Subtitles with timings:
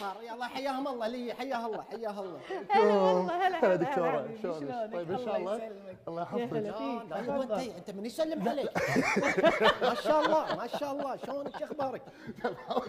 [0.00, 2.40] صار يلا حياهم الله لي حياه الله حياه الله.
[2.70, 5.98] هلا والله هلا هلا هلا دكتورة حبيبي، شلونك؟ طيب إن شاء الله يسلمك.
[6.08, 6.52] الله يحفظك.
[6.52, 7.52] أنت.
[7.76, 8.70] أنت من يسلم عليك.
[9.82, 11.16] ما شاء الله ما شاء الله.
[11.16, 12.02] شلونك؟ شو أخبارك؟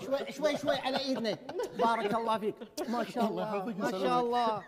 [0.05, 1.37] شوي شوي شوي على إيدنا.
[1.79, 2.55] بارك الله فيك.
[2.89, 3.91] ما شاء الله ما.
[3.91, 4.63] شاء الله.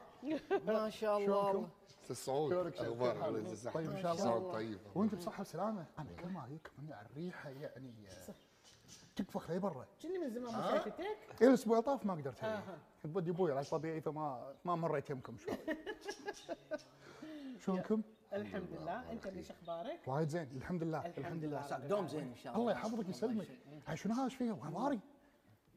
[0.68, 1.68] ما شاء الله؟
[3.28, 4.52] الله يجزاك طيب إن شاء الله.
[4.54, 4.80] طيب.
[4.96, 5.86] وانت بصحة وسلامة.
[6.00, 7.94] أنا كل ما اجيك من الريحة يعني
[9.16, 9.86] تكفخ لي برا.
[10.02, 11.00] كني من زمان ما شايفتك
[11.41, 12.39] إيه الأسبوع طاف ما قدرت
[13.04, 15.54] كنت بدي أبوي علاج طبيعي فما ما مريت يمكم شوي.
[17.66, 18.02] شلونكم؟
[18.34, 19.12] الحمد لله.
[19.12, 20.49] أنت ليش أخبارك؟ وايد زين.
[20.55, 21.05] الحمد لله.
[21.18, 21.57] الحمد لله.
[21.57, 22.62] عساك دوم زين إن شاء الله.
[22.62, 23.48] الله يحفظك يسلمك.
[23.88, 24.99] هاي شنو هذا إيش فيه؟ ضاري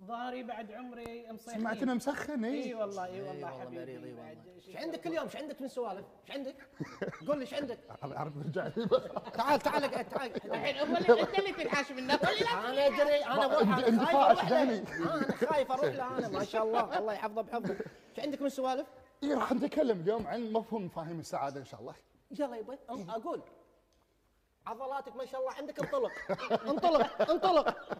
[0.04, 4.36] ظهري بعد عمري مصيحين سمعتنا مسخن اي إي والله إي والله حبيبي مريض والله.
[4.68, 6.56] إيش عندك اليوم؟ إيش عندك من سوالف؟ إيش عندك؟
[7.28, 8.86] قول لي إيش عندك؟ عارف نرجع لي.
[9.34, 14.30] تعال تعال تعال الحين هو اللي أنت اللي تنحاش منه أنا أدري أنا اندفاع.
[14.30, 16.98] آه، أنا خايف أروح له أنا ما شاء الله.
[16.98, 17.76] الله يحفظه بحفظه.
[18.10, 18.86] إيش عندك من سوالف؟
[19.22, 21.94] إي راح نتكلم اليوم عن مفهوم مفاهيم السعادة إن شاء الله.
[22.38, 23.42] يلا يبا أم- أقول.
[24.66, 26.10] عضلاتك ما شاء الله عندك انطلق.
[26.70, 27.98] انطلق انطلق.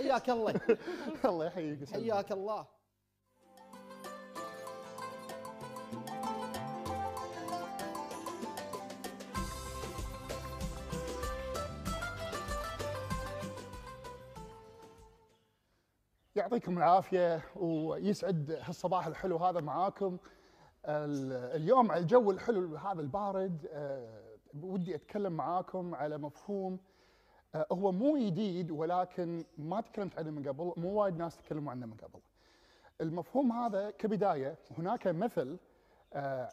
[0.00, 0.54] حياك الله.
[1.24, 1.90] الله يحييك.
[1.92, 2.66] حياك الله.
[16.36, 20.18] يعطيكم العافية ويسعد هالصباح الحلو هذا معاكم.
[20.86, 24.22] ال- اليوم على الجو الحلو هذا البارد آه،
[24.62, 26.78] ودي أتكلم معاكم على مفهوم
[27.54, 31.94] هو مو جديد ولكن ما تكلمت عنه من قبل مو وايد ناس تكلموا عنه من
[31.94, 32.20] قبل.
[33.00, 35.58] المفهوم هذا كبداية هناك مثل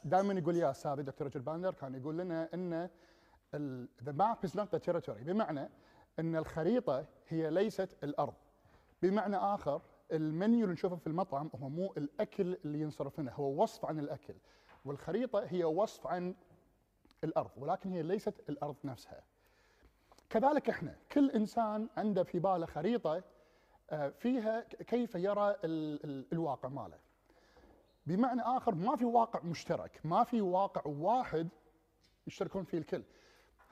[0.04, 2.90] دائما يقول يا أستاذ دكتور Richard Bandler كان يقول لنا إن
[4.04, 5.24] the map is not the territory.
[5.24, 5.70] بمعنى
[6.20, 8.34] إن الخريطة هي ليست الأرض.
[9.02, 13.86] بمعنى آخر المنيو اللي نشوفه في المطعم هو مو الأكل اللي ينصرف لنا هو وصف
[13.86, 14.34] عن الأكل.
[14.86, 16.36] والخريطة هي وصف عن
[17.24, 19.24] الأرض ولكن هي ليست الأرض نفسها.
[20.30, 23.24] كذلك إحنا كل إنسان عنده في باله خريطة
[23.90, 26.98] آه، فيها كيف يرى ال- ال- الواقع ماله.
[28.08, 31.48] بمعنى آخر ما في واقع مشترك ما في واقع واحد
[32.28, 33.04] يشتركون فيه الكل.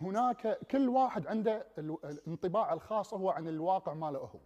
[0.01, 4.39] هناك كل واحد عنده ال- الانطباع الخاص هو عن الواقع ماله هو.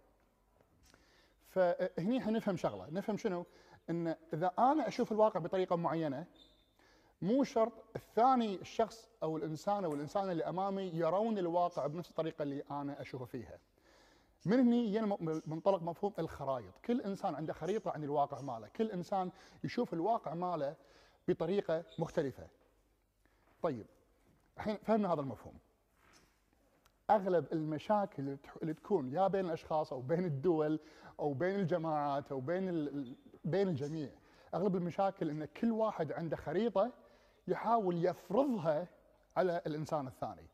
[1.48, 2.86] فهني حنفهم شغلة.
[2.90, 3.46] نفهم شنو؟
[3.90, 6.26] إن إذا أنا أشوف الواقع بطريقة معينة
[7.22, 12.62] مو شرط الثاني الشخص أو الإنسان أو الإنسان اللي أمامي يرون الواقع بنفس الطريقة اللي
[12.70, 13.58] أنا أشوفه فيها.
[14.46, 15.00] من هني
[15.46, 16.78] منطلق مفهوم الخرائط.
[16.84, 18.68] كل إنسان عنده خريطة عن الواقع ماله.
[18.68, 19.30] كل إنسان
[19.64, 20.76] يشوف الواقع ماله
[21.28, 22.46] بطريقة مختلفة.
[23.62, 23.86] طيب
[24.56, 25.54] الحين فهمنا هذا المفهوم.
[27.10, 30.80] أغلب المشاكل اللي تكون يا بين الأشخاص أو بين الدول
[31.20, 32.88] أو بين الجماعات أو بين
[33.44, 34.10] بين الجميع
[34.54, 36.92] أغلب المشاكل إن كل واحد عنده خريطة
[37.50, 38.88] يحاول يفرضها
[39.36, 40.46] على الإنسان الثاني.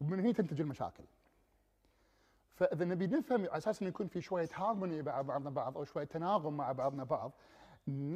[0.00, 1.04] ومن هنا تنتج المشاكل.
[2.54, 6.04] فإذا نبي نفهم على أساس إنه يكون في شوية هارموني مع بعضنا بعض أو شوية
[6.04, 7.32] تناغم مع بعضنا بعض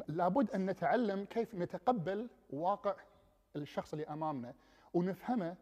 [0.08, 2.94] لابد أن نتعلم كيف نتقبل واقع
[3.56, 4.54] الشخص اللي أمامنا
[4.94, 5.56] ونفهمه.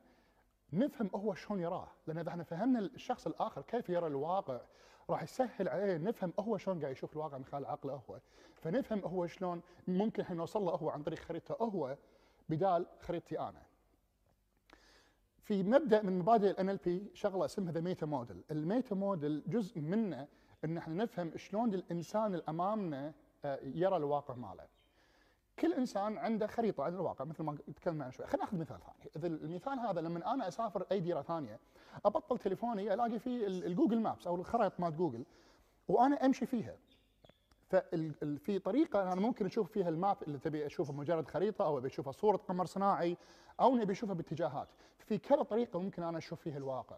[0.72, 1.88] نفهم هو شلون يراه.
[2.06, 4.60] لأن إذا إحنا فهمنا الشخص الآخر كيف يرى الواقع
[5.10, 8.18] راح يسهل علينا نفهم هو شلون قاعد يشوف الواقع من خلال عقله هو.
[8.54, 11.96] فنفهم هو شلون ممكن إحنا نوصل له هو عن طريق خريطته هو
[12.48, 13.62] بدال خريطتي أنا
[15.42, 19.80] في مبدأ من مبادئ ال NLP شغلة اسمها the meta model، ال meta model جزء
[19.80, 20.28] منه
[20.64, 23.12] إن إحنا نفهم شلون الإنسان اللي أمامنا
[23.44, 24.66] آه، يرى الواقع ماله.
[25.58, 29.10] كل إنسان عنده خريطة عن الواقع مثل ما تكلمنا عن شوي، خلينا نأخذ مثال ثاني،
[29.16, 31.58] إذا المثال هذا لما أنا أسافر أي ديرة ثانية
[32.04, 35.24] أبطل تليفوني ألاقي فيه ال- Google Maps أو الخرائط مالت جوجل
[35.88, 36.76] وأنا أمشي فيها.
[37.68, 41.88] ففي طريقة أنا ممكن أشوف فيها ال map اللي تبي أشوفه مجرد خريطة أو أبي
[41.88, 43.16] اشوفها صورة قمر صناعي
[43.60, 44.68] أو نبي اشوفها باتجاهات.
[44.98, 46.96] في كذا طريقة ممكن أنا أشوف فيها الواقع.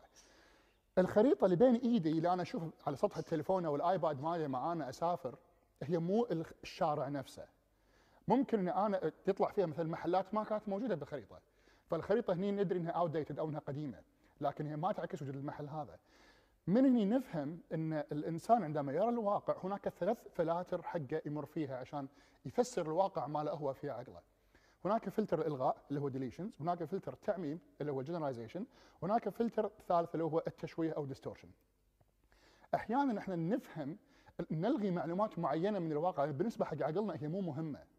[0.98, 4.72] الخريطة اللي بين إيدي اللي أنا أشوفها على سطح التليفون أو ال iPad مالي لما
[4.72, 5.34] أنا أسافر
[5.82, 6.26] هي مو
[6.62, 7.46] الشارع نفسه.
[8.28, 11.40] ممكن إن أنا تطلع فيها مثل محلات ما كانت موجودة بالخريطة.
[11.90, 13.98] فالخريطة هني ندري إنها outdated أو إنها قديمة
[14.40, 15.98] لكن هي ما تعكس وجود المحل هذا.
[16.66, 22.08] من هني نفهم إن الإنسان عندما يرى الواقع هناك ثلاث فلاتر حقة يمر فيها عشان
[22.44, 24.20] يفسر الواقع ماله هو في عقله.
[24.84, 28.66] هناك فلتر الالغاء اللي هو deletions، هناك فلتر التعميم اللي هو generalization،
[29.02, 31.48] هناك فلتر ثالث اللي هو التشويه أو distortion.
[32.74, 33.98] أحيانا إحنا نفهم
[34.50, 37.89] نلغي معلومات معينة من الواقع بالنسبة حق عقلنا هي مو مهمة.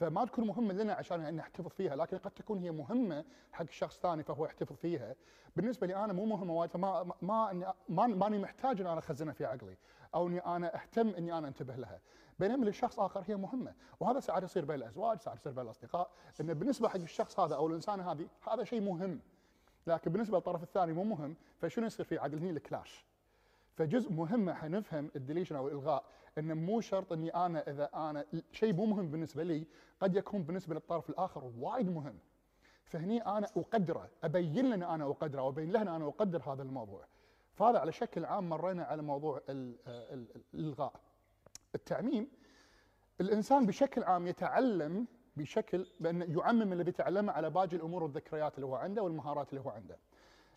[0.00, 4.22] فما تكون مهمه لنا عشان نحتفظ فيها لكن قد تكون هي مهمة حق شخص ثاني
[4.22, 5.14] فهو يحتفظ فيها.
[5.56, 9.44] بالنسبة لي أنا مو مهمة وايد فما ما ما ماني محتاج إن أنا أخزنها في
[9.44, 9.76] عقلي
[10.14, 12.00] أو إني أنا أهتم إني أنا أنتبه لها.
[12.38, 16.10] بينما للشخص آخر هي مهمة وهذا ساعات يصير بين الأزواج ساعات يصير بين الأصدقاء
[16.40, 19.20] انه بالنسبة حق الشخص هذا أو الإنسان هذه هذا شيء مهم.
[19.86, 23.06] لكن بالنسبة للطرف الثاني مو مهم فشنو يصير في عدل هني ال clash.
[23.80, 26.04] فجزء مهم حق نفهم ال deletion أو الإلغاء
[26.38, 29.66] إنه مو شرط إني أنا إذا أنا شيء مو مهم بالنسبة لي
[30.00, 32.18] قد يكون بالنسبة للطرف الآخر وايد مهم.
[32.84, 37.04] فهني أنا أقدره أبين له ان أنا أقدره وابين له ان أنا أقدر هذا الموضوع.
[37.54, 39.76] فهذا على شكل عام مرينا على موضوع ال-
[40.54, 40.92] الإلغاء.
[41.74, 42.28] التعميم
[43.20, 45.06] الإنسان بشكل عام يتعلم
[45.36, 49.70] بشكل بانه يعمم اللي بيتعلمه على باقي الأمور والذكريات اللي هو عنده والمهارات اللي هو
[49.70, 49.96] عنده.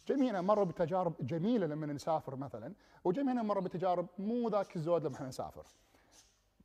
[0.07, 2.73] جميعنا مروا بتجارب جميلة لما نسافر مثلا
[3.03, 5.65] وجميعنا مروا بتجارب مو ذاك الزود لما إحنا نسافر.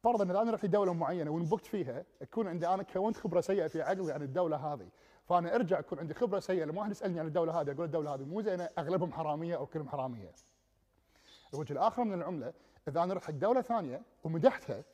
[0.02, 3.82] فرضا إذا أنا رحت لدولة معينة وانبكت فيها يكون عندي أنا كونت خبرة سيئة في
[3.82, 4.88] عقلي عن الدولة هذه
[5.24, 8.24] فأنا أرجع يكون عندي خبرة سيئة لما واحد يسألني عن الدولة هذه أقول الدولة هذه
[8.24, 10.32] مو زينة أغلبهم حرامية أو كلهم حرامية.
[11.54, 12.52] الوجه الآخر من العملة
[12.88, 14.84] إذا أنا رحت دولة ثانية ومدحتها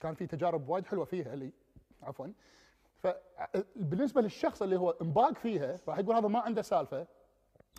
[0.00, 1.52] كان في تجارب وايد حلوة فيها لي
[2.02, 2.26] عفوا
[2.98, 7.06] فبالنسبة للشخص اللي هو انباق فيها راح يقول هذا ما عنده سالفة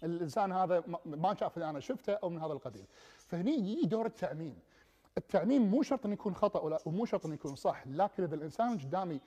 [0.03, 2.85] الإنسان هذا ما- شاف اللي أنا شفته أو من هذا القبيل.
[3.27, 4.59] فهني يجي دور التعميم
[5.17, 8.77] التعميم مو شرط إنه يكون خطأ ولا ومو شرط إنه يكون صح لكن إذا الإنسان
[8.77, 9.19] قدامي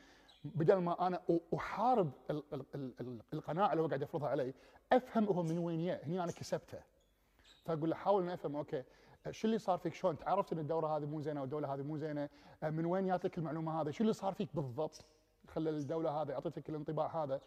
[0.45, 1.21] بدل ما أنا
[1.55, 4.55] أحارب ال- ال- ال- ال- القناعة اللي هو قاعد يفرضها علي
[4.93, 6.07] أفهم هو من وين جاء.
[6.07, 6.79] هني أنا كسبته.
[7.65, 8.83] فأقول له حاول إني أفهم okay
[9.31, 12.29] شو اللي صار فيك؟ شلون؟ تعرفت إن الدورة هذه مو زينة والدورة هذه مو زينة.
[12.63, 15.05] آه، من وين جاتك المعلومة هذه؟ شو اللي صار فيك بالضبط؟
[15.49, 17.41] خلى الدورة هذه اعطتك الانطباع هذا.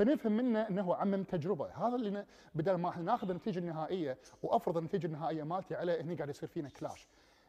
[0.00, 1.66] فنفهم منه إنه عمم تجربة.
[1.66, 6.28] هذا اللي بدل ما إحنا ناخذ النتيجة النهائية وأفرض النتيجة النهائية مالتي عليه هني قاعد
[6.28, 7.08] يصير فينا clash.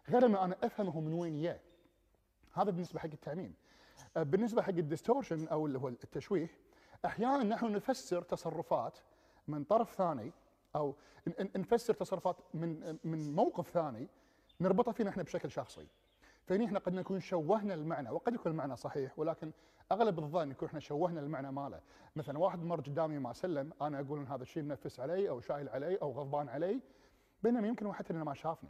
[0.10, 1.62] غير ما أنا افهم هو من وين جاء.
[2.54, 3.54] هذا بالنسبة حق التعميم.
[4.18, 6.50] آه، بالنسبة حق ال distortion أو اللي هو التشويه
[7.06, 8.98] أحيانا نحن نفسر تصرفات
[9.48, 10.32] من طرف ثاني
[10.76, 10.96] أو
[11.56, 14.08] نفسر تصرفات من من موقف ثاني
[14.62, 15.88] نربطها فينا إحنا بشكل شخصي.
[16.52, 19.52] فهني إحنا قد نكون شوهنا المعنى وقد يكون المعنى صحيح ولكن
[19.92, 21.80] أغلب الظن يكون إحنا شوهنا المعنى ماله.
[22.16, 25.70] مثلا واحد مر قدامي ما سلم أنا أقول إن هذا الشيء منفس علي أو شايل
[25.70, 26.80] علي أو غضبان علي
[27.44, 28.70] بينما يمكن هو حتى إنه ما شافني.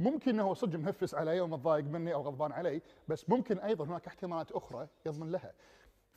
[0.00, 3.84] ممكن إنه هو صدق مهفس علي أو متضايق مني أو غضبان علي بس ممكن أيضا
[3.84, 5.52] هناك احتمالات أخرى يضمن لها.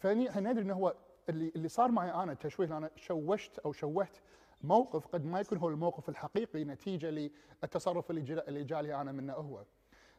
[0.06, 0.96] إحنا ندري إنه هو
[1.30, 4.18] اللي اللي صار معي أنا التشويه أنا شوشت أو شوهت
[4.62, 7.32] موقف قد ما يكون هو الموقف الحقيقي نتيجة
[7.64, 9.64] للتصرف اللي اللي جالي أنا منه هو.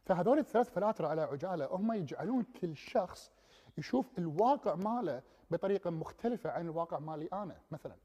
[0.04, 3.31] فهذول الثلاث فلاتر على عجاله هم يجعلون كل شخص
[3.78, 7.96] يشوف الواقع ماله بطريقة مختلفة عن الواقع مالي أنا مثلا.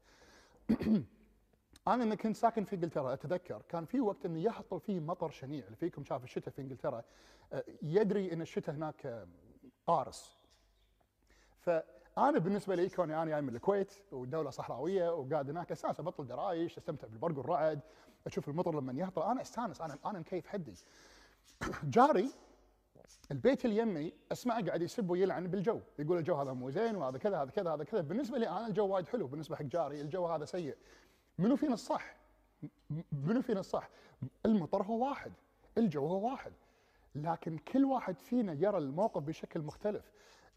[1.88, 5.64] أنا لما كنت ساكن في إنجلترا أتذكر كان في وقت انه يهطل فيه مطر شنيع
[5.64, 7.02] اللي فيكم شاف الشتاء في إنجلترا
[7.52, 9.26] آه، يدري إن الشتاء هناك آه،
[9.86, 10.36] قارس.
[11.60, 16.78] فأنا بالنسبة لي كوني أنا جاي من الكويت ودوله صحراوية وقاعد هناك أستانس أبطل درايش
[16.78, 17.80] أستمتع بالبرق والرعد
[18.26, 20.74] أشوف المطر لما يهطل أنا أستانس أنا أنا مكيف حدي.
[21.84, 22.30] جاري
[23.30, 25.80] البيت اللي يمي أسمعه قاعد يسب ويلعن بالجو.
[25.98, 28.00] يقول الجو هذا مو زين وهذا كذا هذا كذا هذا كذا.
[28.00, 30.00] بالنسبة لي أنا الجو وايد حلو بالنسبة حق جاري.
[30.00, 30.76] الجو هذا سيء.
[31.38, 32.16] منو فينا الصح؟
[33.12, 33.88] منو فينا الصح؟
[34.46, 35.32] المطر هو واحد.
[35.78, 36.52] الجو هو واحد.
[37.14, 40.12] لكن كل واحد فينا يرى الموقف بشكل مختلف.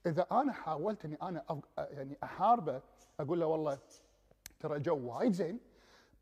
[0.06, 2.82] إذا أنا حاولت إني أنا يعني أحاربه
[3.20, 3.80] أقول له والله
[4.60, 5.60] ترى الجو وايد زين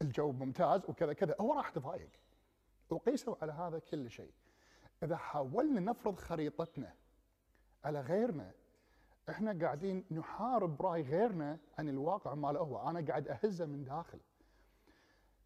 [0.02, 2.10] الجو ممتاز وكذا كذا هو راح يتضايق.
[2.90, 4.32] وقيسوا على هذا كل شيء.
[5.04, 6.94] إذا حاولنا نفرض خريطتنا
[7.84, 8.52] على غيرنا
[9.30, 12.90] إحنا قاعدين نحارب رأي غيرنا عن الواقع ماله هو.
[12.90, 14.20] أنا قاعد أهزه من داخل.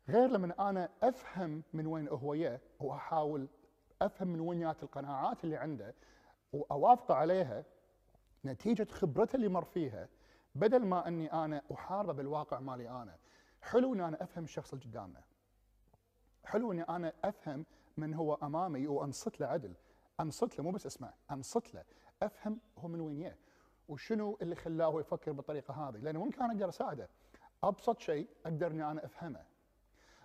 [0.10, 3.48] غير لما أنا أفهم من وين هو جاء وأحاول
[4.02, 5.96] أفهم من وين جات القناعات اللي عنده
[6.54, 7.66] واوافقه عليها
[8.46, 10.10] نتيجة خبرته اللي مر فيها
[10.56, 13.18] بدل ما إني أنا أحاربه بالواقع مالي أنا.
[13.62, 15.24] حلو ان أنا أفهم الشخص اللي قدامنا.
[16.46, 17.66] حلو إني أنا أفهم
[17.98, 19.74] من هو أمامي وأنصت له عدل.
[20.20, 21.84] أنصت له مو بس أسمع أنصت له.
[22.24, 23.38] أفهم هو من وين جاء
[23.90, 25.98] وشنو اللي خلاه يفكر بالطريقة هذه.
[25.98, 27.10] لأنه ممكن أنا أقدر أساعده.
[27.64, 29.46] أبسط شيء أقدر إني أنا أفهمه.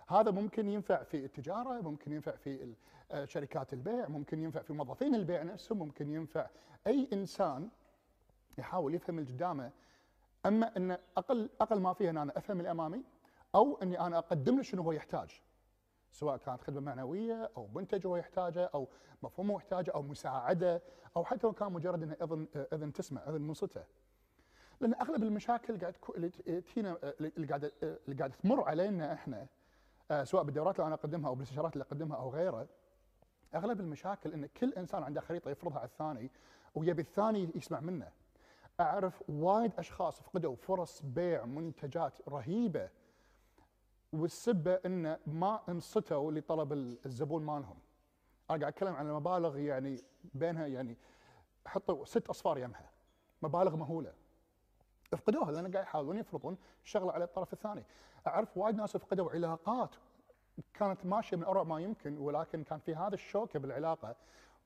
[0.07, 2.73] هذا ممكن ينفع في التجارة ممكن ينفع في
[3.11, 6.49] آه، شركات البيع ممكن ينفع في موظفين البيع نفسهم ممكن ينفع
[6.87, 7.69] أي إنسان
[8.57, 9.71] يحاول يفهم اللي قدامه.
[10.45, 13.03] أما إن أقل أقل ما فيها إن أنا أفهم اللي أمامي
[13.55, 15.41] أو إني أنا أقدم له شنو هو يحتاج.
[16.11, 18.87] سواء كانت خدمة معنوية أو منتج هو يحتاجه أو
[19.23, 20.81] مفهوم هو يحتاجه أو مساعدة
[21.17, 23.83] أو حتى لو كان مجرد إنه إذن إذن تسمع إذن منصته
[24.81, 29.47] لأن أغلب المشاكل قاعد اللي ت- تجينا اللي قاعدة اللي قاعدة تمر علينا إحنا
[30.11, 32.67] آه، سواء بالدورات اللي أنا أقدمها أو بالاستشارات اللي أقدمها أو غيره
[33.55, 36.31] أغلب المشاكل إن كل إنسان عنده خريطة يفرضها على الثاني
[36.75, 38.11] ويبي الثاني يسمع منه.
[38.79, 42.89] أعرف وايد أشخاص فقدوا فرص بيع منتجات رهيبة
[44.13, 47.77] والسبة انه ما انصتوا لطلب ال- الزبون مالهم.
[48.49, 50.97] أنا قاعد أتكلم عن مبالغ يعني بينها يعني
[51.65, 52.89] حطوا ست أصفار يمها
[53.41, 54.13] مبالغ مهولة.
[55.13, 57.83] افقدوها لأن قاعد يحاولون يفرضون الشغله على الطرف الثاني.
[58.27, 59.95] أعرف وايد ناس فقدوا علاقات
[60.73, 64.15] كانت ماشية من اروع ما يمكن ولكن كان في هذا الشوكه بالعلاقة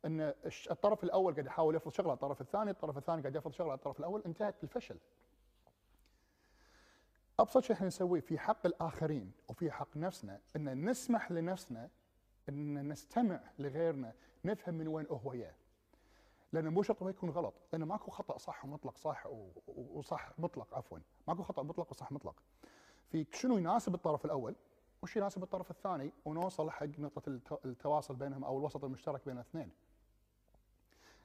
[0.06, 0.34] إن
[0.72, 3.78] الطرف الأول قاعد يحاول يفرض شغلة على الطرف الثاني، الطرف الثاني قاعد يفرض شغلة على
[3.78, 4.98] الطرف الأول، انتهت بالفشل.
[7.40, 11.90] أبسط شيء إحنا نسويه في حق الآخرين وفي حق نفسنا إن نسمح لنفسنا
[12.50, 14.14] إن نستمع لغيرنا،
[14.46, 15.56] نفهم من وين هو جاي.
[16.52, 19.28] لأن مو شرط يكون غلط، لأن ماكو خطأ صح ومطلق صح
[19.68, 22.44] وصح مطلق عفوا، ماكو خطأ مطلق وصح مطلق.
[23.10, 24.56] في شنو يناسب الطرف الأول
[25.02, 29.72] وش يناسب الطرف الثاني ونوصل حق نقطة الت- التواصل بينهم أو الوسط المشترك بين الاثنين.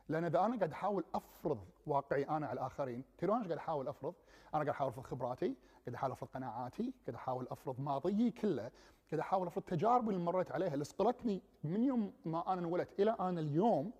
[0.08, 4.14] لأن إذا أنا قاعد أحاول أفرض واقعي أنا على الآخرين، تدرون إيش قاعد أحاول أفرض؟
[4.54, 5.54] أنا قاعد أحاول أفرض خبراتي،
[5.86, 8.70] قاعد أحاول أفرض قناعاتي، قاعد أحاول أفرض ماضيي كله،
[9.10, 13.16] قاعد أحاول أفرض تجاربي اللي مريت عليها اللي صقلتني من يوم ما أنا انولدت إلى
[13.20, 13.92] أنا اليوم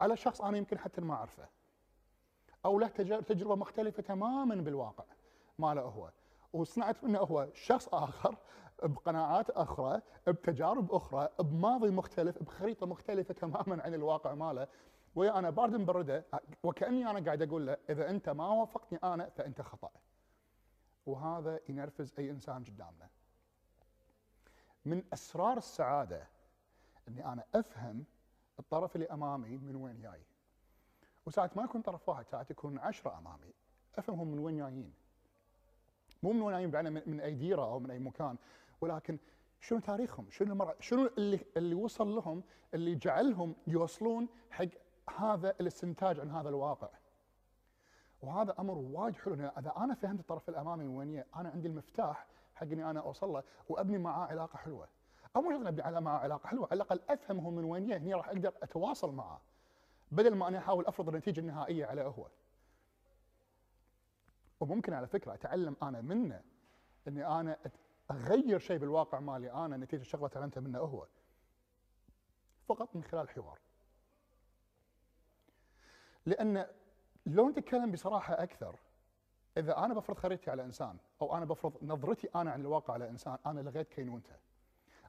[0.00, 1.48] على شخص أنا يمكن حتى ما أعرفه.
[2.64, 2.86] أو له
[3.20, 5.04] تجربة مختلفة تماما بالواقع
[5.58, 6.10] ماله هو.
[6.52, 8.36] وصنعت منه هو شخص آخر
[8.82, 14.66] بقناعات أخرى، بتجارب أخرى، بماضي مختلف، بخريطة مختلفة تماما عن الواقع ماله،
[15.14, 16.24] ويا أنا بارد مبردة
[16.62, 19.90] وكأني أنا قاعد أقول له إذا أنت ما وافقتني أنا فأنت خطأ.
[21.06, 23.08] وهذا ينرفز أي إنسان قدامنا.
[24.84, 26.28] من أسرار السعادة
[27.08, 28.04] إني أنا أفهم
[28.58, 30.20] الطرف اللي أمامي من وين جاي.
[31.26, 33.52] وساعات ما يكون طرف واحد، ساعات يكون عشرة أمامي،
[33.98, 34.92] أفهمهم من وين جايين.
[36.22, 38.36] مو من وين جايين بعنا من, أي ديرة أو من أي مكان،
[38.80, 39.18] ولكن
[39.60, 40.74] شنو تاريخهم؟ شنو.
[40.80, 42.42] شنو اللي اللي وصل لهم
[42.74, 44.64] اللي جعلهم يوصلون حق
[45.18, 46.88] هذا الاستنتاج عن هذا الواقع.
[48.22, 52.26] وهذا أمر وايد حلو لأن إذا أنا فهمت الطرف الأمامي من وين أنا عندي المفتاح
[52.54, 54.88] حق إني أنا اوصل له وأبني معاه علاقة حلوة.
[55.36, 58.28] أو مو أبني على- معاه علاقة حلوة، على الأقل افهم هو من وين هني راح
[58.28, 59.40] أقدر أتواصل معاه.
[60.12, 62.28] بدل ما أنا أحاول أفرض النتيجة النهائية عليه هو.
[64.60, 66.42] وممكن على فكرة أتعلم أنا منه
[67.08, 67.58] إني أنا
[68.10, 71.06] أغير شيء بالواقع مالي أنا نتيجة شغلة تعلمتها منه هو.
[72.66, 73.58] فقط من خلال حوار.
[76.26, 76.66] لأن
[77.26, 78.76] لو نتكلم بصراحة أكثر
[79.56, 83.38] إذا أنا بفرض خريطتي على إنسان أو أنا بفرض نظرتي أنا عن الواقع على إنسان
[83.46, 84.32] أنا لغيت كينونته.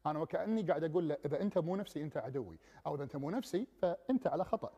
[0.05, 3.29] أنا وكأني قاعد أقول له إذا أنت مو نفسي أنت عدوي أو إذا أنت مو
[3.29, 4.71] نفسي فأنت على خطأ.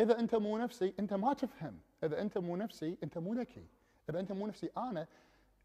[0.00, 3.66] إذا أنت مو نفسي أنت ما تفهم، إذا أنت مو نفسي أنت مو ذكي،
[4.10, 5.06] إذا أنت مو نفسي أنا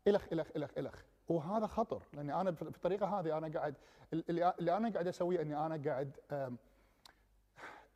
[0.07, 3.75] إلخ إلخ إلخ إلخ وهذا خطر لأني أنا بالطريقة هذه أنا قاعد
[4.13, 6.17] اللي أنا قاعد أسويه إني أنا قاعد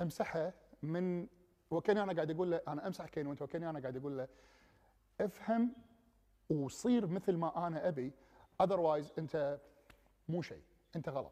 [0.01, 0.53] أمسحه
[0.83, 1.27] من
[1.73, 4.27] وكاني أنا قاعد أقول له أنا أمسح كينونته وكاني أنا قاعد أقول له
[5.21, 5.71] افهم
[6.49, 8.11] وصير مثل ما أنا أبي
[8.61, 9.59] اذروايز أنت
[10.29, 10.61] مو شيء
[10.95, 11.31] أنت غلط.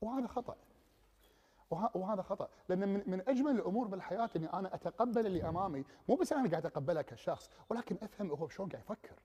[0.00, 0.56] وهذا خطأ.
[1.70, 2.48] وه- وهذا خطأ.
[2.68, 6.66] لأن من, من أجمل الأمور بالحياة إني أنا أتقبل اللي أمامي مو بس أنا قاعد
[6.66, 9.16] أتقبله كشخص ولكن أفهم هو شلون قاعد يفكر.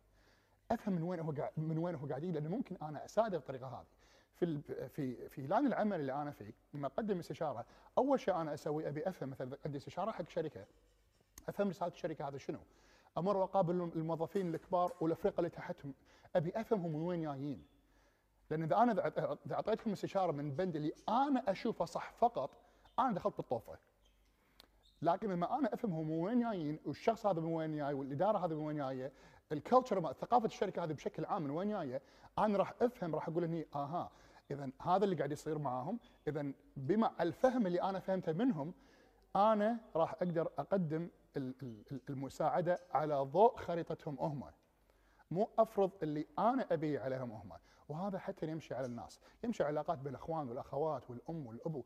[0.71, 3.67] أفهم من وين هو قاعد من وين هو قاعد يجي لأنه ممكن أنا أساعده بالطريقة
[3.67, 3.85] هذه.
[4.41, 7.65] في في في لأن العمل اللي أنا فيه لما أقدم استشارة
[7.97, 10.65] أول شيء أنا أسوي أبي أفهم مثلا عندي استشارة حق شركة
[11.49, 12.59] أفهم رساله الشركة هذا شنو؟
[13.17, 15.93] أمر واقابل الموظفين الكبار والافرقه اللي تحتهم.
[16.35, 17.65] أبي افهمهم من وين جايين.
[18.49, 19.07] لأن إذا أنا
[19.45, 22.49] إذا اعطيتهم استشارة من بند اللي أنا أشوفه صح فقط
[22.99, 23.77] أنا دخلت بالطوفة.
[25.01, 28.53] لكن لما أنا أفهم هم من وين جايين والشخص هذا من وين جاي والإدارة هذه
[28.53, 29.11] من وين جاية
[29.51, 32.01] الكلتشر ثقافة الشركة هذه بشكل عام من وين جاية
[32.39, 34.11] أنا راح أفهم راح أقول هني أها
[34.51, 35.99] اذا هذا اللي قاعد يصير معاهم.
[36.27, 38.73] اذا بما الفهم اللي أنا فهمته منهم
[39.35, 44.43] أنا راح أقدر أقدم ال- ال- المساعدة على ضوء خريطتهم هم.
[45.31, 47.51] مو أفرض اللي أنا أبي عليهم هم.
[47.89, 49.19] وهذا حتى يمشي على الناس.
[49.43, 51.83] يمشي علاقات بين الأخوان والأخوات والأم والأبو.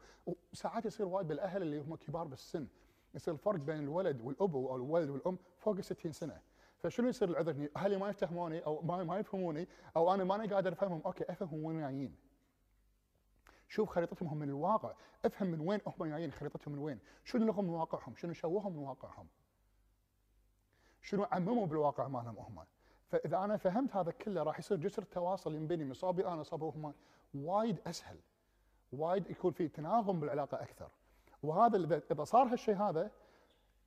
[0.53, 2.67] وساعات يصير وايد بالأهل اللي هم كبار بالسن.
[3.15, 6.41] يصير الفرق بين الولد والأبو أو الولد والأم فوق ال 60 سنة.
[6.77, 9.67] فشنو يصير العذر؟ هني؟ أهلي ما يفتهموني أو ما ما يفهموني
[9.98, 12.15] أو أنا ماني قادر أفهمهم؟ okay افهم وين جايين
[13.67, 14.93] شوف خريطتهم هم من الواقع.
[15.25, 18.77] افهم من وين هم جايين خريطتهم من وين؟ شنو لهم من واقعهم؟ شنو شوهوا من
[18.77, 19.27] واقعهم؟
[21.01, 22.65] شنو عمموا بالواقع مالهم هم؟
[23.07, 26.93] فإذا أنا فهمت هذا كله راح يصير جسر التواصل ينبني من صوبي أنا صوبهم هم
[27.36, 28.17] وايد أسهل.
[28.91, 30.89] وايد يكون في تناغم بالعلاقة أكثر.
[31.43, 33.12] وهذا إذا صار هالشيء هذا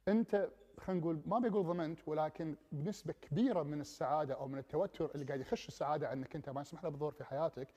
[0.08, 0.49] أنت
[0.80, 5.40] خلينا نقول ما بيقول ضمنت ولكن بنسبة كبيرة من السعادة أو من التوتر اللي قاعد
[5.40, 7.68] يخش السعادة عنك أنت ما يسمح له بالظهور في حياتك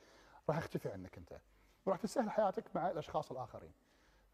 [0.50, 1.40] راح يختفي عنك أنت.
[1.86, 3.72] وراح تسهل حياتك مع الأشخاص الآخرين.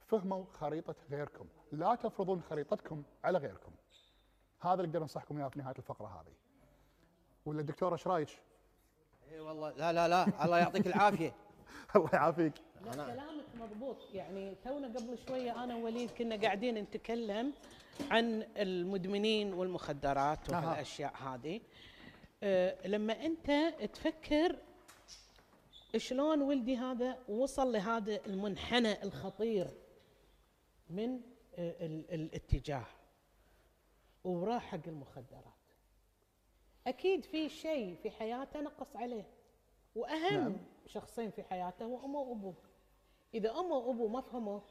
[0.08, 1.46] فهموا خريطة غيركم.
[1.72, 3.72] لا تفرضون خريطتكم على غيركم.
[4.60, 6.34] هذا اللي أقدر انصحكم إياه في نهاية الفقرة هذه.
[7.46, 8.30] ولا الدكتوره إيش رأيك؟
[9.32, 10.46] اي والله لا لا لا.
[10.46, 11.34] الله يعطيك العافية.
[11.96, 12.54] الله يعافيك.
[12.86, 13.98] لا كلامك مضبوط.
[14.14, 17.54] يعني تونا قبل شوية أنا ووليد كنا قاعدين نتكلم
[18.12, 20.50] عن المدمنين والمخدرات.
[20.50, 21.62] وهالأشياء هذه.
[22.44, 24.56] أه لما أنت تفكر
[25.98, 29.68] شلون ولدي هذا وصل لهذا المنحنى الخطير
[30.90, 31.22] من
[31.56, 32.86] آه، ال- الاتجاه
[34.24, 35.44] وراح حق المخدرات
[36.88, 39.26] أكيد في شيء في حياته نقص عليه
[39.96, 40.42] وأهم نعم.
[40.52, 40.58] نعم.
[40.86, 42.56] شخصين في حياته هو أمه وأبوه
[43.34, 44.62] إذا أمه وأبوه ما فهموه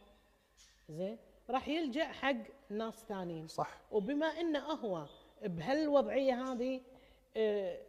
[0.89, 1.19] زين
[1.51, 2.37] راح يلجأ حق
[2.71, 5.07] ناس ثانيين صح وبما إنه هو
[5.43, 6.81] بهالوضعية هذه
[7.37, 7.83] آه،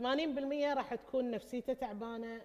[0.76, 2.38] راح تكون نفسيته تعبانة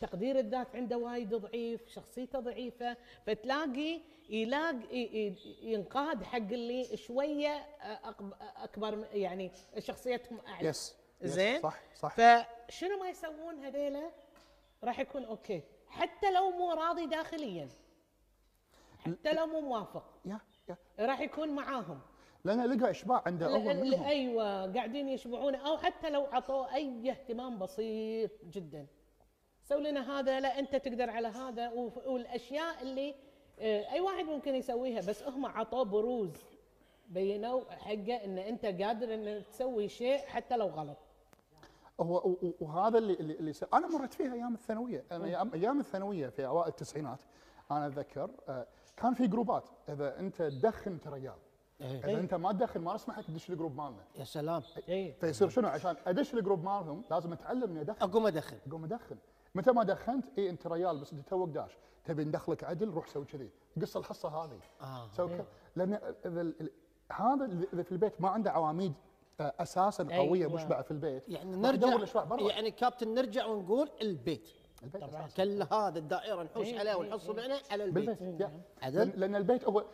[0.00, 4.00] تقدير الذات عنده وايد ضعيف شخصيته ضعيفة فتلاقي
[4.30, 7.66] يلاقي ي- ي- ينقاد حق اللي شوية
[8.56, 10.68] أكبر يعني شخصيتهم أعلى.
[10.68, 12.14] yes yes، زين؟ صح صح.
[12.16, 14.10] فشنو ما يسوون هذيلا؟
[14.84, 15.62] راح يكون okay.
[15.88, 17.68] حتى لو مو راضي داخليا.
[18.98, 20.04] حتى لو مو موافق.
[20.24, 20.76] يا يا
[21.06, 22.00] راح يكون معاهم.
[22.46, 24.04] لأن لقى إشباع عنده هو ل- ل- منهم.
[24.04, 28.86] أيوه قاعدين يشبعونه أو حتى لو عطوه أي اهتمام بسيط جدا.
[29.64, 31.70] سوي لنا هذا لا أنت تقدر على هذا.
[32.06, 33.14] والأشياء اللي
[33.60, 36.30] آه، أي واحد ممكن يسويها بس هم عطوه بروز
[37.08, 40.98] بينوا حقه إن أنت قادر إن تسوي شيء حتى لو غلط.
[42.00, 45.04] هو وهذا اللي اللي, أنا مريت فيها أيام الثانوية.
[45.12, 47.18] أنا أيام الثانوية في أوائل التسعينات
[47.70, 49.64] أنا أتذكر آه، كان في group ات.
[49.88, 51.34] إذا أنت تدخن انت رجال
[51.80, 52.04] إيه.
[52.04, 54.04] إذا أنت ما تدخن ما نسمح لك تدش ال group مالنا.
[54.18, 54.62] يا سلام.
[54.88, 58.84] اي فيصير شنو؟ عشان أدش ال group مالهم لازم أتعلم إني ادخن أقوم ادخن أقوم
[58.84, 59.16] ادخن
[59.54, 61.78] متى ما دخنت؟ اي أنت ريال بس أنت توك داش.
[62.04, 63.50] تبي ندخلك عدل روح سوي كذي.
[63.82, 64.58] قص الحصة هذه.
[64.80, 65.08] آه.
[65.12, 65.92] سوي كذا لأن
[66.26, 66.52] اذا
[67.12, 68.92] هذا اللي اذا في البيت ما عنده عواميد
[69.40, 70.54] آه، أساسا قوية أيوة.
[70.54, 71.28] مشبعة في البيت.
[71.28, 72.42] يعني نرجع برا.
[72.42, 74.48] يعني كابتن نرجع ونقول البيت.
[74.82, 75.28] البيت طبعاً.
[75.36, 77.36] كل هذا الدائرة نحوش إيه، عليه إيه، ونحص إيه.
[77.36, 78.22] معنا على البيت.
[78.22, 78.50] بالبيت؟
[78.82, 79.84] لأن, لأن البيت هو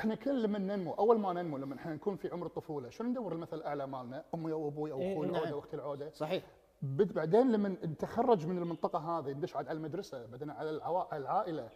[0.00, 3.32] إحنا كل لما ننمو أول ما ننمو لما إحنا نكون في عمر الطفولة شنو ندور
[3.32, 5.34] المثل الاعلى مالنا أمي أو أبوي أو إيه، أخوي نعم.
[5.36, 6.44] العوده واختي العوده صحيح
[6.82, 10.70] بعدين لما نتخرج من المنطقة هذه ندش على المدرسة بعدين على
[11.12, 11.68] العائلة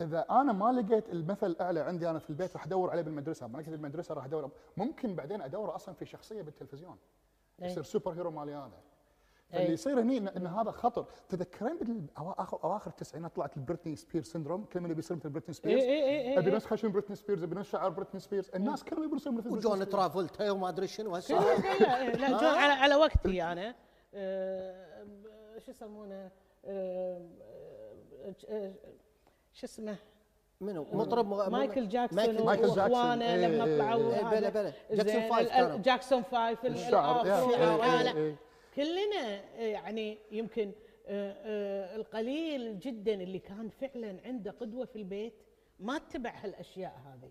[0.00, 3.58] إذا أنا ما لقيت المثل الاعلى عندي أنا في البيت راح أدور عليه بالمدرسة ما
[3.58, 6.96] لقيت بالمدرسة راح ادور ممكن بعدين ادور أصلا في شخصية بالتلفزيون
[7.62, 7.66] إيه.
[7.66, 8.87] يصير super hero مالي أنا إيه.
[9.52, 11.06] فاللي يصير هني إن, إن هذا خطر.
[11.28, 15.88] تذكرين اواخر التسعينات طلعت البريتني سبيرز syndrome كل من يبي يصير مثل بريتني سبيرز إيه،
[15.90, 16.54] إيه، إيه، أبي إيه.
[16.56, 19.88] نفس خشم بريتني سبيرز أبي نفس شعر بريتني سبيرز الناس كلهم يبون يصيرون مثل وجون.
[19.88, 21.34] ترافولتا وما أدري شنو هسه.
[21.80, 23.74] لا لا جو على على وقتي أنا
[24.14, 25.04] آه،
[25.58, 26.30] شو يسمونه؟
[26.64, 27.28] آه،
[28.48, 28.72] آه،
[29.52, 29.96] شو اسمه؟
[30.60, 32.82] منو؟ مطرب مغ- مايكل جاكسون مايكل مايكل جاكسون.
[32.84, 34.38] وإخوانه إيه، لما إيه، طلعوا إيه، هذا.
[34.40, 34.72] بلا بلا.
[34.90, 37.26] Jackson Five Jackson Five ال- الشعر
[38.74, 40.72] كلنا آه، يعني يمكن
[41.06, 45.34] آه، آه، القليل جدا اللي كان فعلا عنده قدوة في البيت
[45.80, 47.30] ما اتبع هالأشياء هذه.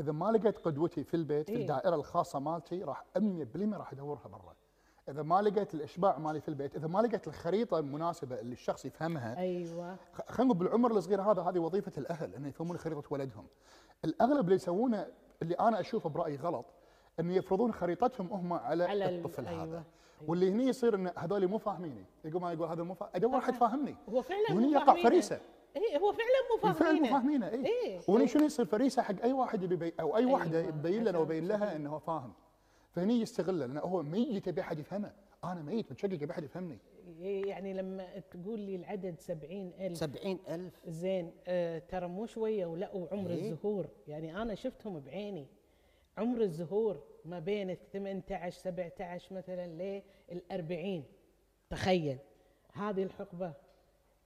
[0.00, 1.62] إذا ما لقيت قدوتي في البيت في إيه.
[1.62, 4.54] الدائرة الخاصة مالتي راح 100% راح أدورها برا.
[5.08, 9.38] إذا ما لقيت الإشباع مالي في البيت إذا ما لقيت الخريطة المناسبة اللي الشخص يفهمها
[9.38, 9.96] أيوه.
[10.28, 13.46] خلينا نقول بالعمر الصغير هذا هذه وظيفة الأهل إنه يفهمون خريطة ولدهم.
[14.04, 15.06] الأغلب اللي يسوونه
[15.42, 16.66] اللي أنا أشوفه برأيي غلط
[17.20, 19.62] إنه يفرضون خريطتهم هم على, على ال- الطفل أيوة.
[19.64, 19.84] هذا
[20.26, 22.04] واللي هني يصير إن هذول مو فاهميني.
[22.24, 23.96] يقول ما يقول هذا مو فاهم ادور احد فاهمني.
[24.08, 25.08] هو فعلا وهني مو يقع فاهمينه.
[25.08, 25.40] فريسة.
[25.76, 27.10] اي هو فعلا مو بالفعل مو فاهمينه.
[27.10, 28.00] فاهمينه اي إيه.
[28.08, 30.68] وهني شنو يصير؟ فريسة حق أي واحد يبي أو أي واحدة أيوة.
[30.68, 32.32] يبين لنا عشان ويبين لها إنه هو فاهم.
[32.90, 35.12] فهني يستغله لأنه هو ميت يبي أحد يفهمه.
[35.44, 36.78] أنا ميت متشقق يبي أحد يفهمني.
[37.20, 39.96] يعني لما تقول لي العدد سبعين ألف.
[39.96, 40.80] سبعين ألف.
[40.86, 43.50] زين آه ترى مو شوية ولا وعمر إيه.
[43.52, 43.86] الزهور.
[44.08, 45.46] يعني أنا شفتهم بعيني.
[46.18, 47.02] عمر الزهور.
[47.24, 51.04] ما بين ال 18 17 مثلا لل 40
[51.70, 52.18] تخيل.
[52.72, 53.52] هذه الحقبة.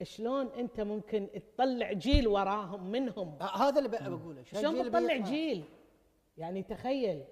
[0.03, 4.43] شلون أنت ممكن تطلع جيل وراهم منهم؟ هذا اللي بق- بقوله.
[4.43, 5.17] شلون بيطلع.
[5.17, 5.65] جيل؟
[6.39, 7.25] يعني تخيل.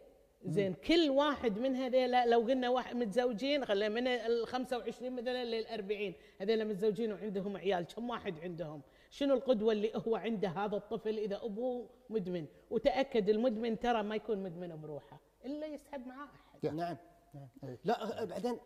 [0.44, 5.66] زين كل واحد من هذيلا لو قلنا واحد متزوجين خلينا من ال 25 مثلا لل
[5.66, 7.84] 40 هذيلا متزوجين وعندهم عيال.
[7.86, 13.78] كم واحد عندهم؟ شنو القدوة اللي هو عنده هذا الطفل إذا أبوه مدمن؟ وتأكد المدمن
[13.78, 15.20] ترى ما يكون مدمن بروحه.
[15.44, 16.74] إلا يسحب معاه أحد.
[16.74, 16.96] نعم.
[17.34, 17.76] نعم.
[17.84, 18.58] لا بعدين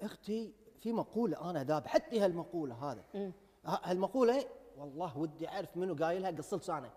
[0.00, 3.32] أختي في مقولة أنا ذابحتني هالمقولة هذا.
[3.64, 4.44] هالمقولة
[4.76, 6.90] والله ودي أعرف منو قايلها قص لسانه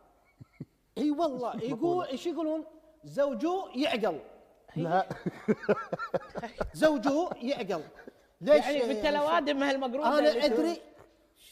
[0.98, 2.66] إي والله يقول إيش يقولون؟
[3.04, 4.20] زوجه يعقل.
[4.76, 5.10] لا.
[6.74, 7.84] زوجه يعقل.
[8.42, 10.82] ليش؟ يعني بالتلوادم هالمقروضه أنا أدري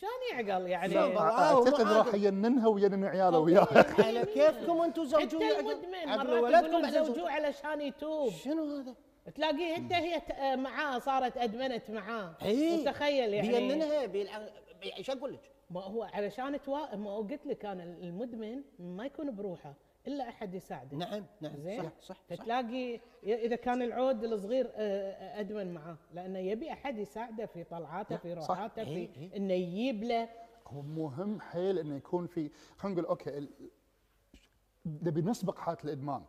[0.03, 1.87] شلون يعقل يعني؟ آه، أعتقد.
[1.87, 3.67] راح يننها وينن عياله وياه.
[4.07, 8.95] على كيفكم أنتم زوجه حتى المدمن مرات ولدكم يقولون زوجوه علشان يتوب شنو هذا؟
[9.35, 12.35] تلاقيه انت هي آه، معاه صارت أدمنت معاه.
[12.41, 14.49] اي وتخيل يعني؟ بيننها بيلعن
[14.97, 16.95] إيش أقول لك؟ ما هو علشان توا...
[16.95, 19.73] ما هو قلت لك أنا المدمن ما يكون بروحه.
[20.07, 20.97] إلا أحد يساعده.
[20.97, 22.35] نعم نعم زين؟ صح صح, صح.
[22.43, 28.33] تلاقي إذا كان العود الصغير آه، أدمن معاه لأنه يبي أحد يساعده في طلعاته في.
[28.33, 29.29] روحاته في.
[29.37, 30.29] إنه يجيب له.
[30.67, 33.47] هو مهم حيل إنه يكون في خلينا نقول أوكي
[34.85, 36.23] نبي نسبق حالة الإدمان.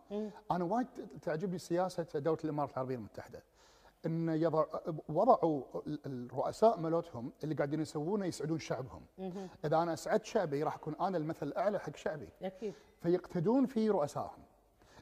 [0.51, 0.87] أنا وايد
[1.23, 3.43] تعجبني سياسة دولة الإمارات العربية المتحدة.
[4.07, 4.65] إن يضع
[5.09, 9.03] وضعوا ال- الرؤساء مالتهم اللي قاعدين يسوونه يسعدون شعبهم.
[9.65, 12.29] إذا أنا اسعدت شعبي راح أكون أنا المثل الأعلى حق شعبي.
[12.43, 12.75] أكيد.
[13.09, 14.43] فيقتدون في رؤسائهم.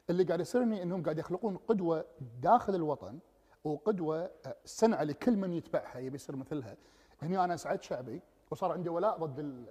[0.09, 2.05] اللي قاعد يصيرني إنهم قاعد يخلقون قدوة
[2.41, 3.19] داخل الوطن
[3.63, 5.99] وقدوة آه، سنعه لكل من يتبعها.
[5.99, 6.75] يبي يصير مثلها.
[7.21, 9.65] هني أنا اسعدت شعبي وصار عندي ولاء ضد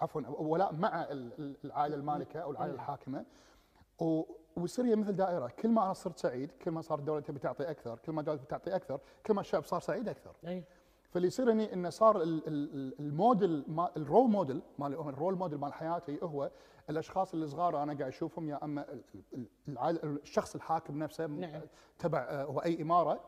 [0.00, 3.24] عفوا ولاء مع ال- ال- العائلة المالكة أو العائلة الحاكمة.
[4.56, 5.46] ويصير مثل دائرة.
[5.46, 8.38] كل ما أنا صرت سعيد كل ما صار الدولة تبي تعطي أكثر كل ما الدولة
[8.38, 10.32] تبي تعطي أكثر كل ما الشعب صار سعيد أكثر.
[10.46, 10.64] أي.
[11.10, 15.02] فاللي يصير هني إنه صار ال- ال- ال- الموديل ما ال role model مال ال
[15.02, 16.50] role model مال حياتي هو
[16.90, 18.86] الأشخاص اللي صغار أنا قاعد أشوفهم يا أما
[20.04, 21.60] الشخص الحاكم نفسه نعم.
[21.98, 23.20] تبع آه، هو أي إمارة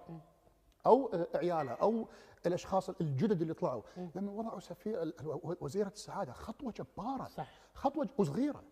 [0.87, 2.09] أو آه، عياله أو
[2.47, 3.83] الأشخاص الجدد اللي طلعوا.
[4.15, 5.13] لما وضعوا سفير
[5.61, 7.49] وزيرة السعادة خطوة جبارة صح.
[7.75, 8.63] خطوة وصغيره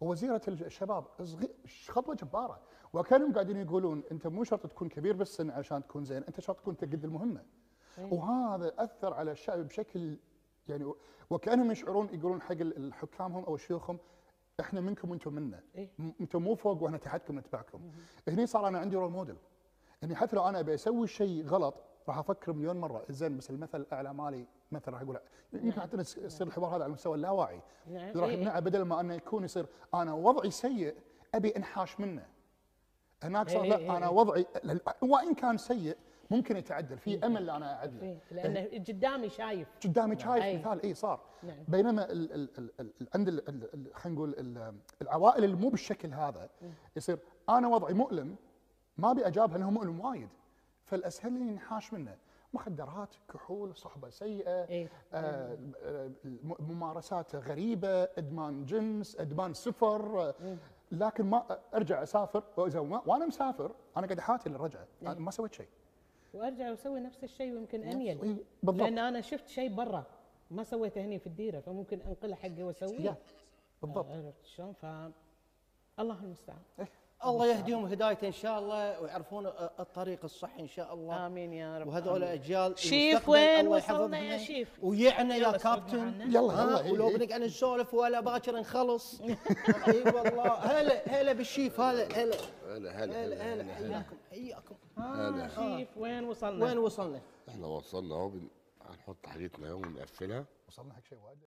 [0.00, 1.54] ووزيره الشباب صغي-
[1.88, 2.60] خطوة جبارة.
[2.92, 6.76] وكانوا قاعدين يقولون أنت مو شرط تكون كبير بالسن عشان تكون زين أنت شرط تكون
[6.76, 7.42] تقد المهمة.
[7.98, 10.18] وهذا أثر على الشعب بشكل
[10.68, 10.92] يعني
[11.30, 13.98] وكانهم يشعرون يقولون حق ال- الحكامهم أو شيوخهم
[14.60, 15.88] إحنا منكم وأنتم منا إيه.
[16.20, 17.80] أنتم مو فوق وإحنا تحتكم نتبعكم
[18.28, 19.36] هني صار أنا عندي رول موديل
[20.04, 21.74] اني حتى لو أنا أبي أسوي شيء غلط
[22.08, 25.18] راح أفكر مليون مرة زين بس المثل الأعلى مالي مثل راح أقول
[25.52, 28.16] يمكن حتى يص- يصير الحوار هذا على المستوى اللاواعي نعم.
[28.18, 28.34] راح إيه.
[28.38, 30.94] يمنعه بدل ما أنه يكون يصير أنا وضعي سيء
[31.34, 32.26] أبي انحاش منه
[33.22, 34.08] هناك صار إيه، لا إيه، أنا.
[34.08, 34.46] وضعي
[35.02, 35.96] وإن كان سيء
[36.30, 38.18] ممكن يتعدل في أمل أنا اعدله إيه.
[38.30, 39.68] لأنه قدامي شايف.
[39.84, 40.58] قدامي شايف أي.
[40.58, 40.82] مثال.
[40.82, 41.20] اي صار.
[41.42, 41.64] نعم.
[41.68, 42.02] بينما
[43.14, 43.30] عند
[43.94, 46.48] خلينا نقول ال- العوائل اللي مو بالشكل هذا
[46.96, 48.36] يصير أنا وضعي مؤلم
[48.98, 50.28] ما أبي أجابها لأنه مؤلم وايد.
[50.84, 52.16] فالأسهل لي انحاش منه.
[52.54, 54.88] مخدرات كحول صحبة سيئة إيه.
[55.12, 55.58] آه
[56.60, 60.34] ممارسات غريبة إدمان جنس إدمان سفر آه،
[60.92, 64.86] لكن ما أرجع أسافر وإذا ما- وأنا مسافر أنا قاعد أحاتي للرجعة.
[65.02, 65.68] أنا ما سويت شيء.
[66.36, 68.22] وأرجع وأسوي نفس الشيء ويمكن أنيل.
[68.22, 68.82] إيه، بالضبط.
[68.82, 70.04] لأن أنا شفت شيء برا
[70.50, 73.00] ما سويته هني في الديرة فممكن أنقله حقي وأسويه.
[73.00, 73.16] يا،
[73.82, 74.06] بالضبط.
[74.10, 74.86] عرفت شلون؟ ف
[76.00, 76.58] الله المستعان.
[77.24, 79.46] الله يهديهم هدايته إن شاء الله ويعرفون
[79.80, 81.26] الطريق الصح إن شاء الله.
[81.26, 81.86] آمين يا رب.
[81.88, 82.24] وهذول.
[82.24, 84.18] أجيال شيف وين وصلنا.
[84.18, 86.20] يا شيف؟ ويعنا يا كابتن.
[86.20, 87.16] يلا يلا إيه، ولو إيه.
[87.16, 89.20] بنقعد نسولف ولا باكر نخلص.
[89.88, 90.52] إي والله.
[90.52, 93.74] هلا هلا بالشيف هلا هلا هلا هلا هلا هلا هلا.
[93.74, 94.74] حياكم حياكم.
[94.98, 98.48] آه شيف وين وصلنا؟ وين وصلنا؟ إحنا وصلنا أهو بن-
[98.88, 100.44] هنحط حاجتنا أهو ونقفلها.
[100.68, 101.38] وصلنا حق شيء وايد